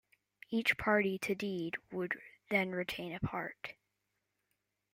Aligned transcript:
Each 0.49 0.75
party 0.79 1.19
to 1.19 1.35
the 1.35 1.35
deed 1.35 1.77
would 1.91 2.19
then 2.49 2.71
retain 2.71 3.13
a 3.13 3.19
part. 3.19 3.75